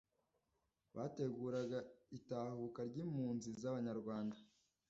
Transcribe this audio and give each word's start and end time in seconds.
bateguraga 0.95 1.79
itahuka 2.17 2.79
ry'impunzi 2.89 3.49
z'abanyarwanda, 3.61 4.37